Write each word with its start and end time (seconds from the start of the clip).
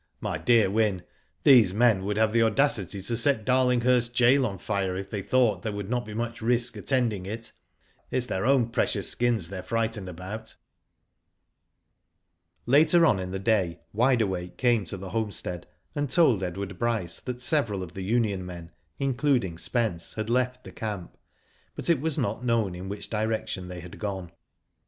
My 0.19 0.39
dear 0.39 0.71
Wyn, 0.71 1.03
these 1.43 1.75
men 1.75 2.03
would 2.05 2.17
have 2.17 2.33
the 2.33 2.41
audacity 2.41 3.01
to 3.03 3.15
set 3.15 3.45
Darlinghurst 3.45 4.17
Gaol 4.17 4.47
on 4.47 4.57
fire 4.57 4.95
if 4.95 5.11
they 5.11 5.21
thought 5.21 5.61
there 5.61 5.71
would 5.71 5.91
not 5.91 6.05
be 6.05 6.15
much 6.15 6.41
risk 6.41 6.75
attending 6.75 7.27
it. 7.27 7.51
It 8.09 8.17
is 8.17 8.25
their 8.25 8.43
own 8.43 8.69
precious 8.69 9.07
skins 9.07 9.49
they 9.49 9.59
are 9.59 9.61
frightened 9.61 10.09
about." 10.09 10.55
Later 12.65 13.05
on 13.05 13.19
in 13.19 13.29
the 13.29 13.37
day 13.37 13.79
Wide 13.93 14.23
Awake 14.23 14.57
came 14.57 14.85
to 14.85 14.97
the 14.97 15.11
homestead, 15.11 15.67
and 15.93 16.09
told 16.09 16.41
Edward 16.41 16.79
Bryce 16.79 17.19
that 17.19 17.39
several 17.39 17.83
of 17.83 17.93
the 17.93 18.01
Union 18.03 18.43
men, 18.43 18.71
including 18.97 19.59
Spence, 19.59 20.15
had 20.15 20.31
left 20.31 20.63
the 20.63 20.71
camp, 20.71 21.15
but 21.75 21.91
it 21.91 22.01
was 22.01 22.17
not 22.17 22.43
known 22.43 22.73
in 22.73 22.89
which 22.89 23.07
direction 23.07 23.67
they 23.67 23.81
had 23.81 23.99
gone. 23.99 24.31